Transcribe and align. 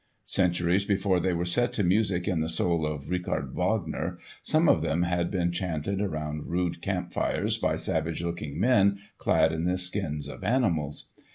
Centuries 0.25 0.83
before 0.83 1.19
they 1.19 1.31
were 1.31 1.45
set 1.45 1.73
to 1.73 1.83
music 1.83 2.27
in 2.27 2.39
the 2.39 2.49
soul 2.49 2.87
of 2.87 3.11
Richard 3.11 3.53
Wagner, 3.53 4.17
some 4.41 4.67
of 4.67 4.81
them 4.81 5.03
had 5.03 5.29
been 5.29 5.51
chanted 5.51 6.01
around 6.01 6.47
rude 6.47 6.81
camp 6.81 7.13
fires 7.13 7.59
by 7.59 7.75
savage 7.75 8.23
looking 8.23 8.59
men 8.59 8.97
clad 9.19 9.51
in 9.53 9.65
the 9.65 9.77
skins 9.77 10.27
of 10.27 10.43
animals. 10.43 11.09